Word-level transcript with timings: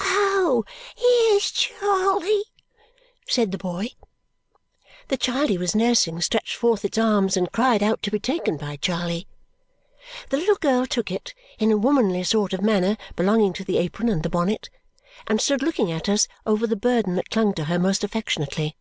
"Oh, 0.00 0.64
here's 0.96 1.52
Charley!" 1.52 2.42
said 3.28 3.52
the 3.52 3.58
boy. 3.58 3.90
The 5.06 5.16
child 5.16 5.50
he 5.50 5.56
was 5.56 5.76
nursing 5.76 6.20
stretched 6.20 6.56
forth 6.56 6.84
its 6.84 6.98
arms 6.98 7.36
and 7.36 7.52
cried 7.52 7.80
out 7.80 8.02
to 8.02 8.10
be 8.10 8.18
taken 8.18 8.56
by 8.56 8.74
Charley. 8.74 9.28
The 10.30 10.36
little 10.38 10.56
girl 10.56 10.84
took 10.84 11.12
it, 11.12 11.32
in 11.60 11.70
a 11.70 11.76
womanly 11.76 12.24
sort 12.24 12.52
of 12.52 12.60
manner 12.60 12.96
belonging 13.14 13.52
to 13.52 13.62
the 13.64 13.78
apron 13.78 14.08
and 14.08 14.24
the 14.24 14.28
bonnet, 14.28 14.68
and 15.28 15.40
stood 15.40 15.62
looking 15.62 15.92
at 15.92 16.08
us 16.08 16.26
over 16.44 16.66
the 16.66 16.74
burden 16.74 17.14
that 17.14 17.30
clung 17.30 17.54
to 17.54 17.66
her 17.66 17.78
most 17.78 18.02
affectionately. 18.02 18.76